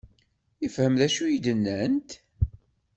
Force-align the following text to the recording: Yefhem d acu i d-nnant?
Yefhem 0.61 0.93
d 0.99 1.01
acu 1.07 1.23
i 1.27 1.37
d-nnant? 1.45 2.09